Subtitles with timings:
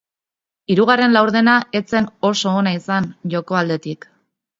[0.75, 4.09] Hirugarren laurdena ez zen oso ona izan joko aldetik.